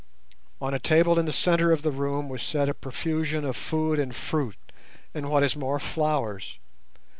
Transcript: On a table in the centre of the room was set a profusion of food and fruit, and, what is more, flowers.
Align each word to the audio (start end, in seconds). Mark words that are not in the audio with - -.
On 0.59 0.73
a 0.73 0.79
table 0.79 1.19
in 1.19 1.27
the 1.27 1.31
centre 1.31 1.71
of 1.71 1.83
the 1.83 1.91
room 1.91 2.27
was 2.27 2.41
set 2.41 2.67
a 2.67 2.73
profusion 2.73 3.45
of 3.45 3.55
food 3.55 3.99
and 3.99 4.15
fruit, 4.15 4.57
and, 5.13 5.29
what 5.29 5.43
is 5.43 5.55
more, 5.55 5.77
flowers. 5.79 6.57